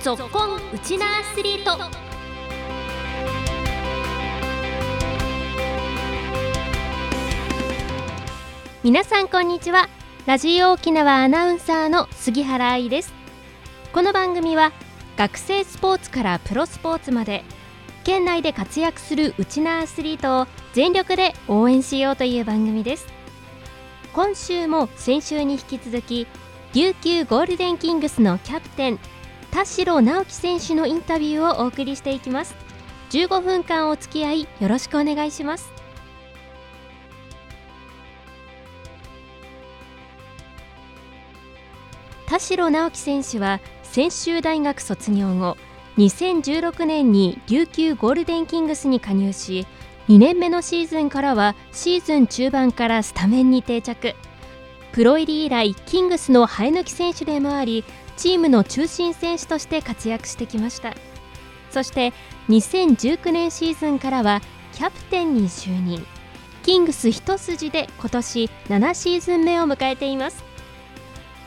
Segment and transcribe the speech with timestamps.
[0.00, 1.72] ぞっこんウチナアスリート。
[8.82, 9.90] 皆さんこんにちは。
[10.24, 13.12] ラジオ沖縄アナウンサーの杉原愛です。
[13.92, 14.72] この番組は
[15.18, 17.44] 学生スポーツからプロスポーツまで
[18.02, 23.06] 県内で活躍するウチナアスリートを全力で応援しようという番組です。
[24.14, 26.26] 今週も先週に引き続き
[26.72, 28.98] 琉球ゴールデンキングスのキャプテン
[29.50, 32.54] 田代直樹選手のインタビューをお送りしていきます。
[33.10, 35.72] 15分間お付き合いよろしくお願いします。
[42.26, 45.56] 田代直樹選手は専修大学卒業後
[45.98, 49.66] 2016年に琉球ゴールデンキングスに加入し
[50.08, 54.14] 2年目のシーズンからはシーズン中盤からスタメンに定着。
[54.92, 57.84] プロ入り以来キングスの生え抜き選手でもあり
[58.20, 60.92] チームの中心選手として活躍してきました。
[61.70, 62.12] そして
[62.50, 64.42] 2019年シーズンからは
[64.74, 66.04] キャプテンに就任。
[66.62, 70.44] キングス一筋で今年7シーズン目を迎えています。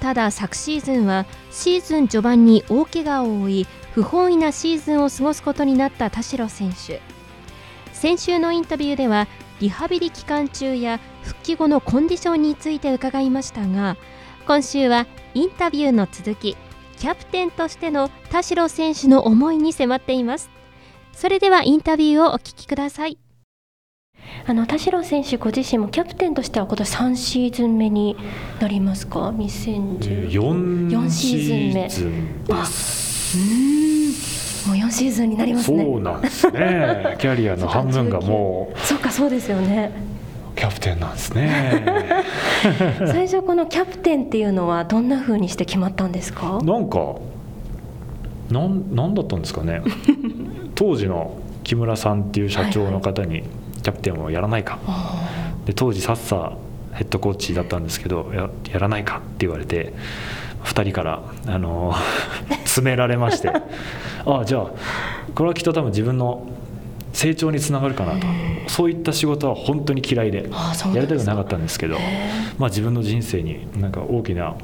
[0.00, 7.02] ただ昨シーズンはシーズン序盤に大怪我を負い不本意なシーズンを過ごすことになった田代選手。
[7.92, 9.28] 先週のインタビューでは
[9.60, 13.98] リハビリ期間中や復帰後のコンディションについて伺いましたが
[14.46, 16.56] 今週はインタビューの続き
[16.98, 20.50] キャプテンとしての田代選手の思いに迫っています。
[21.12, 23.18] それではインタビューをお聞きください。
[24.46, 28.16] あの田代選手ご自身もキャプテンとしては今年3シーズン目に
[28.60, 31.82] なりますか？2014シーズン目。
[31.84, 33.36] です
[34.68, 35.84] もう4シーズンになりますね。
[35.84, 37.16] そうなんですね。
[37.18, 38.78] キャリアの半分がもう。
[38.84, 40.13] そうかそうですよね
[40.64, 41.84] キャプテンなんですね。
[43.06, 46.58] 最初このキャプテンっていうのはどんなふうにして決まったんですか？
[46.62, 47.16] なんか
[48.50, 49.82] なんなんだったんですかね。
[50.74, 53.42] 当時の木村さんっていう社長の方に
[53.82, 55.18] キャプテンをやらないか、は
[55.64, 56.52] い、で当時サッサ
[56.92, 59.92] ヘッドコーチだったんですけどややらないかって言われて
[60.64, 61.92] 2人からあの
[62.64, 63.50] 詰められまして。
[63.50, 64.66] ああじゃあ
[65.34, 66.46] これはきっと多分自分の
[67.14, 68.26] 成長につながるかなと。
[68.66, 70.50] そういった仕事は本当に嫌いで。
[70.94, 71.96] やりたくなかったんですけど
[72.58, 74.56] まあ、自分の人生になんか大きな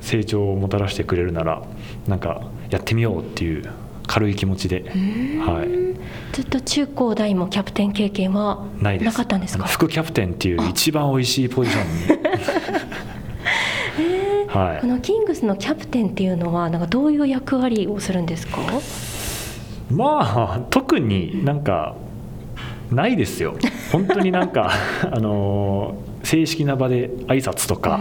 [0.00, 1.62] 成長をもたらしてくれるなら
[2.08, 3.70] なんかやってみようっていう
[4.06, 5.68] 軽い気持ちで、はい、
[6.34, 9.64] ずっと中高大もキャプテン経験はなかったんですか？
[9.64, 12.24] 副キャプテンっていう一番おいしいポジションに。
[14.48, 18.60] はい、このキングスのキャプテンっていうのはなんかどういう役割をするんですか？
[19.90, 21.94] まあ特になんか
[22.90, 23.56] ないですよ。
[23.92, 24.70] 本当になんか
[25.10, 28.00] あの正式な場で挨拶とか、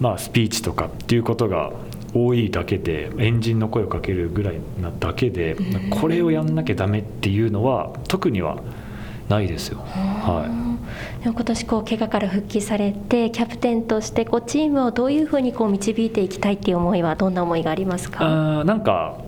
[0.00, 1.70] まあ、スピーチとかっていうことが
[2.14, 5.56] 多いだけでエンジンの声をかけるぐらいなだけで
[5.90, 8.58] これをやんなきゃダメっていうのは特には
[9.28, 9.78] ないですよ。
[9.84, 10.46] は
[11.24, 11.28] い。
[11.28, 18.18] 今年こう怪我から復帰されてキャプテンとしてこうチームをどういうふうにこう導いていきたいっていう思いはどんな思いがありますか？
[18.60, 19.25] あなんかキ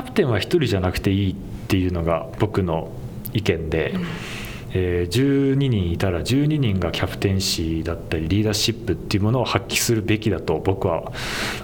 [0.00, 1.34] ャプテンは1人じゃなくていいっ
[1.68, 2.90] ていうのが僕の
[3.32, 4.06] 意見で、うん、
[4.72, 11.12] えー、12人いたら12人がキャプテンシーだったりリーダーシップっていうものを発揮するべきだと僕は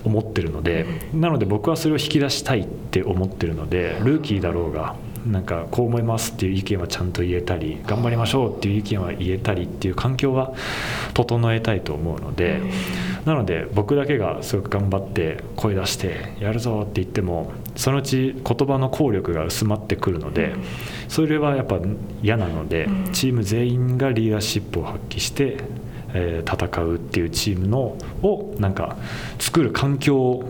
[0.05, 4.97] 思ってるので、うん、なので僕はそれを引き出したいって思ってるのでルーキーだろうが
[5.27, 10.55] なんかこう思いますっていう意見はちゃんと言えたり頑張りましょうっていう意見は言えたりっていう環境は
[11.15, 12.61] 整えたいと思うので
[13.25, 20.55] なので僕だけがすごく頑張って声出してやるぞって言ってもそのうち言葉の効力が薄まってくるので
[21.09, 21.79] それはやっぱ
[22.23, 25.59] 嫌なのでチーム全員がリーダーシップを発揮して
[26.15, 28.97] え戦うっていうチームのをなんか
[29.39, 30.45] 作る環境を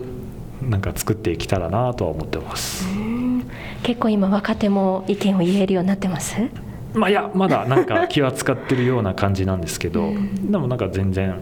[0.61, 2.87] なんか作っていけたらなとは思ってます。
[3.83, 6.35] 結構今若手も意見を言えるようになってます？
[6.93, 11.35] まあいやまだなんか気は使ってるような感じなんですけど、でもなんか全然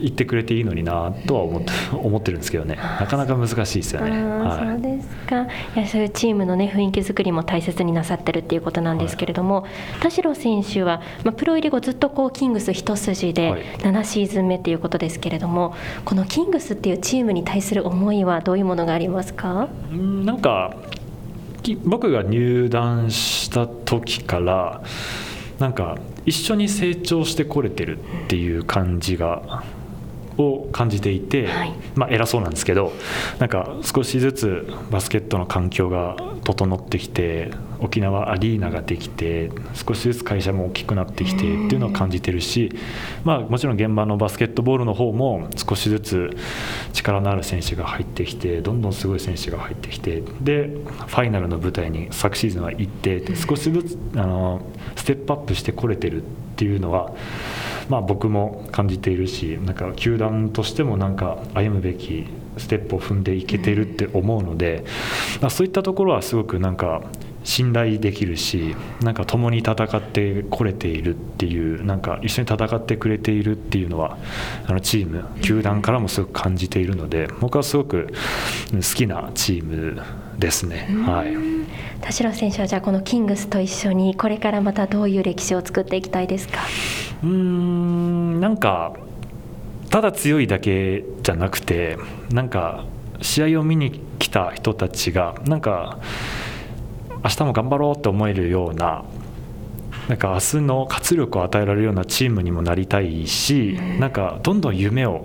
[0.00, 2.76] 言ってくれていいのになとは思って 思ってるんですけどね。
[2.76, 4.10] なかなか難しいですよね。
[4.10, 5.42] はい、そうですか。
[5.42, 9.68] いやそういうチームの、ね、雰囲気作りも大切になさってるっていうことなんですけれども、は
[10.00, 19.68] い、田代選手は、まあ、プロ入り後ずっとこうキングス一筋で7シーズン目っていうことですけれども、はい、このキングスっていうチームに対する思いはどういうものがありますか？
[19.92, 20.74] なんか
[21.84, 24.82] 僕が入団した時から
[25.58, 29.62] なんか一緒に成長してこれてるっていう感じが
[30.40, 32.92] を感じていて、はい、まあ、偉そうなんですけど
[33.38, 37.50] なんか少しずつバスケットの環境が整ってきて
[37.80, 42.70] 沖縄アリーナができて少しずつ会社も大きくなってきてっていうのを感じてるし、
[43.24, 46.36] まあ、もちろん現場のバスケットボールの方も少しずつ
[46.92, 54.62] 力のある選手が入ってきてどんどんすごい選手が入ってきてでファイナルの舞台に昨シーズンは行って少しずつあの
[54.96, 56.26] ステップアップしてこれてるっ
[56.56, 57.14] ていうのは。
[57.90, 62.24] まあ、僕も感じているしなんか球団としてもなんか歩むべき
[62.56, 64.84] ステップを踏んでいけてるって思うので、
[65.40, 67.02] まあ、そういったところはすごくなんか
[67.42, 74.18] 信頼できるしなんか共に戦ってこれているっていうなんか一緒に戦ってくれているっていうのは
[74.66, 78.12] あのチーム球団からもすごく感じているので僕はすごく
[78.72, 80.02] 好きなチーム
[80.38, 80.86] ですね。
[81.06, 81.34] はい、
[82.02, 86.60] 田代選手はじゃあこのキングスと一緒にこれからまたどういう歴史を作っていきたいですか？
[87.22, 88.94] うんなんか
[89.90, 91.98] ただ強いだけじゃなくて
[92.30, 92.84] なんか
[93.20, 95.98] 試合を見に来た人たちがなんか
[97.22, 99.04] 明日も頑張ろうって思えるような
[100.08, 105.22] なんか明日の活力を与えられるようなチームにもなりたいし、なんかどんどん夢を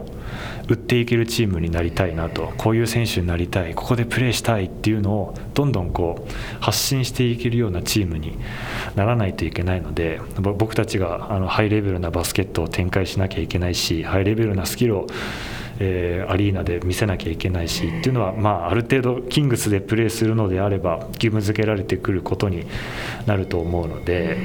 [0.67, 2.53] 売っていけるチームになりたいなと。
[2.57, 3.75] こういう選手になりたい。
[3.75, 8.37] ここでプレーしたいっていうのをどんどんこう発信していけるようなチームに
[8.95, 15.07] ならないといけないので僕たちがあのハイレベルなバスケットを展開しなきゃいけないしハイレベルなスキルを
[15.79, 22.65] えー、アリーナで見せなきゃいけないしっていうのは、まあ、ある程度キングスでプレーするのであれば義務付けられてくることに
[23.25, 24.37] なると思うので、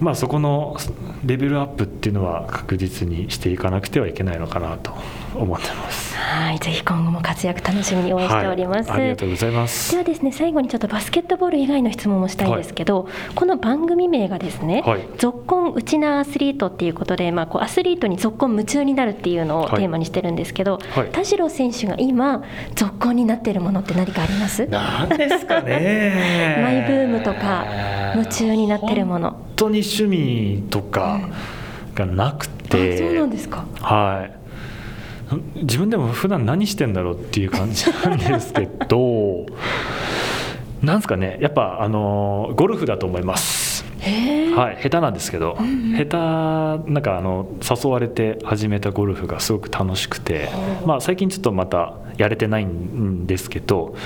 [0.00, 0.76] まあ、そこの
[1.24, 4.92] レベルアップっていうのは確実にしていかなくてはいけないのかなと
[5.34, 6.13] 思ってます。
[6.24, 9.92] はいぜひ今後も活躍楽しみに応援しております、はい、ありがとうございます。
[9.92, 22.42] ではですね最後にちょっとバスケットボール以外の質問もしたいんですけど、はい、この番組名がですね、はい、続婚うちなアスリートっていうことで、まあ、こうアスリートに続婚夢中になるっていうのをテーマにしてるんですけど、はい、田代選手が今
[22.74, 24.66] 続婚になっているものって何かあります？
[24.66, 26.58] 何ですかね。
[26.64, 27.66] マイブームとか
[28.14, 29.30] 夢中になってるもの。
[29.30, 31.20] 本当に趣味とか
[31.94, 33.64] がなくて、うん、そうなんですか。
[33.80, 34.43] はい
[35.56, 39.46] 自分でも普段何してんだろうっていう感じなんですけど
[40.82, 43.64] なんですかねやっぱあのゴルフだと思います。
[44.54, 46.04] はい、下手なんですけど、うんうん、下
[46.84, 50.50] 手なんかあの誘われて始めたゴルフがすごく楽しくて、
[50.84, 53.96] まあ、最近ちょっとまたやれてないんですけど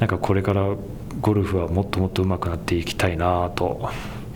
[0.00, 0.76] なんかこれから
[1.20, 3.88] ゴルフはもっともっと上手くなっていきたいなと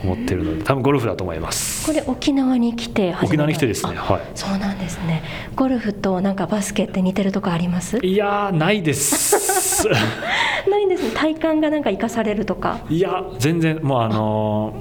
[0.02, 1.86] 思ってるので多分ゴルフだと思います。
[1.86, 4.20] これ沖縄に来て沖縄に来てですねはい。
[4.34, 5.22] そうなんですね。
[5.54, 7.98] ゴルフとなんかバスケって似てるとこあります？
[7.98, 9.86] いやないです。
[10.68, 11.10] ないんですね。
[11.14, 12.80] 体感がなんか生かされるとか？
[12.88, 14.74] いや全然もうあの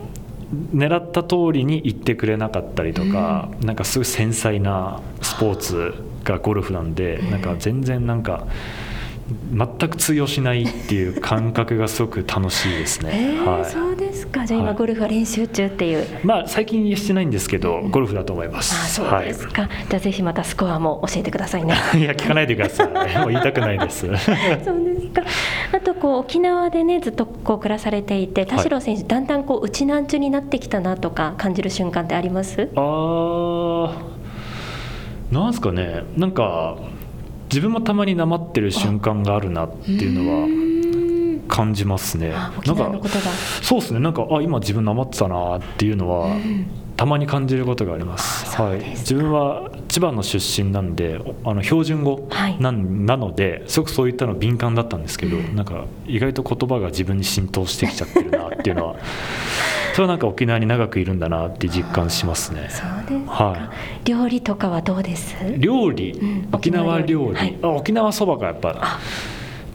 [0.76, 5.94] 狙った通りに行ってくれなかったりとか、うん、なんかすごい繊細なスポーツ
[6.26, 8.46] がゴルフなんで、うん、なんか全然なんか
[9.54, 13.12] 全く通用しないっていう感覚がすごく楽しいですね。
[13.16, 14.46] えー、はい、そうですか？
[14.46, 15.98] じゃあ今ゴルフは練習中っていう。
[16.00, 18.74] はい、まあ最近してないんですけど、ゴルフだと思います。
[18.74, 19.64] あ、そうですか。
[19.64, 21.76] はい、じゃあぜひまたスコアも教えてくださいね。
[21.96, 23.18] いや聞かないでください。
[23.20, 24.08] もう言いたくないです。
[24.08, 25.22] そうですか。
[25.74, 32.70] あとこう沖縄でねずっとこう暮らされていて、田代選手、だんだんこう内南中になってきたなとか感じる瞬間ってあります？
[32.76, 33.94] あ
[35.32, 36.04] あ、なんですかね。
[36.18, 36.78] なんか。
[37.52, 40.48] 自分もたまになまってる瞬間があるなっていうのは
[41.52, 42.30] 感じますね。
[42.30, 42.64] なんか
[43.62, 44.00] そうですね。
[44.00, 46.34] なんかあ今自分なまってたなっていうのは
[46.96, 48.56] たまに感じることがあります。
[48.56, 58.96] はい、自分は千葉の出身なんであの標準語なはい、なのですごくそういったの敏感だったんですけど、うん、なんか意外と言葉が自分に浸透してきちゃってるなっていうのは
[59.94, 62.70] それはなんか沖縄に長くいるんだなって実感しますね。
[62.70, 63.70] そうですは
[64.06, 64.08] い。
[64.10, 65.36] 料理とかはどうです？
[65.58, 69.00] 料理、うん、沖縄料理、はい、あ沖縄そばがやっぱ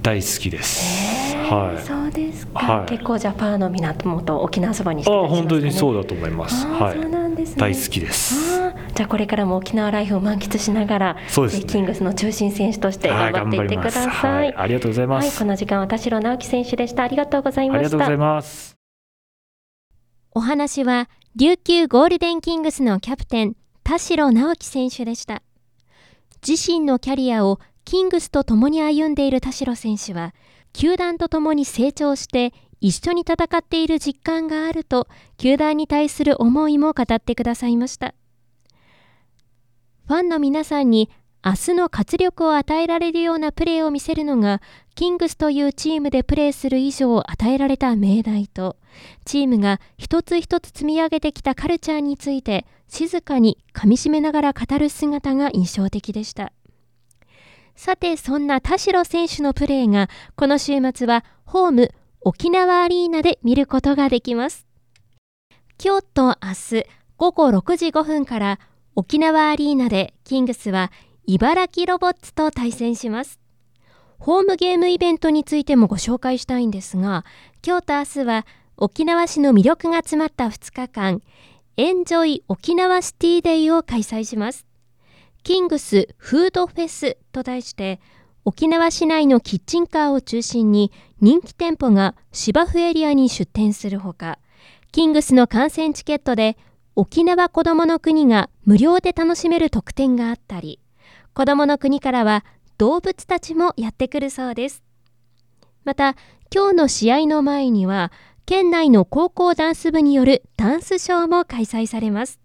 [0.02, 1.05] 大好きです。
[1.54, 1.82] はい。
[1.82, 2.58] そうですか。
[2.58, 6.66] はい、結構じゃパーの港と沖縄そばにして、ね、あ本当にそうだと思います。
[6.66, 7.00] はい。
[7.00, 7.56] そうなんですね。
[7.60, 8.56] 大好きです。
[8.94, 14.08] じゃあこれからも沖縄ライフを満喫しながら、そうですね、キングスの中心選手として頑張っていってください。
[14.08, 15.28] はい、ありがとうございます。
[15.28, 17.02] はい、この時間は田代直樹選手でした。
[17.02, 17.78] ありがとうございました。
[17.78, 18.76] ありがとうございます。
[20.36, 25.42] お話は琉球ゴールデンキングスのキャプテン田代直樹選手でした
[26.46, 30.34] 自身のキャリアをキングスと共に歩んでいる田代選手は
[30.76, 32.52] 球団と共に成長して
[32.83, 38.14] 一緒に戦っている実感があると球団に対する思いも語ってくださいました
[40.06, 41.09] ファンの皆さんに
[41.42, 44.61] 明日の活力を与えられるようなプレーを見せるのが、
[44.97, 48.76] キングスというチームでプレーする以上与えられた命題と、
[49.25, 56.52] チームが一つ一つ積み上げてきたカルチャーについて、静かに噛みしめながら語る姿が印象的でした。
[57.76, 61.90] さて、そんな田代選手のプレーが、この週末はホーム
[62.23, 64.66] 沖縄アリーナで見ることができます。
[65.83, 66.87] 今日と明日
[67.18, 68.59] 午後6時5分から
[68.95, 70.90] 沖縄アリーナでキングスは
[71.26, 73.38] 茨城ロボッツと対戦します。
[74.18, 77.25] ホームゲームイベントについてもご紹介したいんですが、
[77.64, 78.47] 今日と明日は
[78.78, 81.23] 沖縄市の魅力が詰まった2日間、
[81.76, 84.66] エンジョイ沖縄シティデイを開催します。
[85.46, 88.00] キングスフードフェスと題して、
[88.44, 94.40] 沖縄市内のキッチンカーを中心に人気店舗が芝生エリアに出店するほか、
[94.90, 96.56] キングスの観戦チケットで
[96.96, 100.80] 沖縄こどもの国が無料で楽しめる特典があったり、
[101.32, 102.44] 子どもの国からは
[102.76, 104.82] 動物たちもやってくるそうです。
[105.84, 106.16] また、
[106.52, 108.10] 今日の試合の前には、
[108.46, 112.40] 県内の高校ダンス部によるダンスショーも開催されます。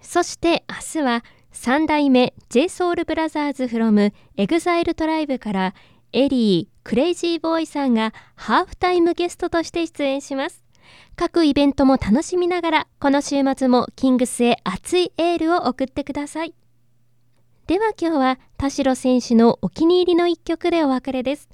[0.00, 1.24] そして明日は
[1.56, 5.74] 3代目 JSOULBROTHERS from EXILE トライブから
[6.12, 10.62] エリー・クレイジーボーイさんがハーフタイムゲストとして出演します。
[11.16, 16.54] 各イベントも楽しみながら、この週末もキングスへ熱いエールを送ってください。
[17.66, 21.48] では今日は田代選手のお気に入りの一曲でお別れです。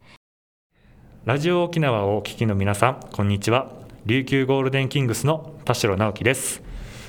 [1.24, 3.72] ラジオ沖縄をお聞きの皆さん、こんにちは。
[4.04, 6.60] 琉球ゴールデンキングスの田代直樹です。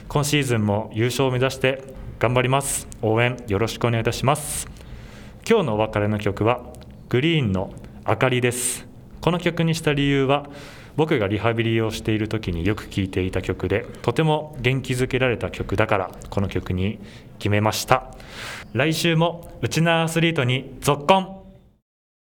[0.07, 2.88] 今シーズンも優勝を目指して頑張ります。
[3.01, 4.70] 応援よろしくお願いいたします。
[5.46, 6.63] 今日のお別れの曲は
[7.10, 7.74] グリーンの
[8.08, 8.88] 明かりです。
[9.20, 10.46] この曲にした理由は
[10.96, 16.98] 僕がリハビリをしている時によく聴いていた曲でとても元気づけられた曲だからこの曲に
[17.39, 18.15] 決めました。
[18.72, 21.42] 来週もうちなアスリートに続婚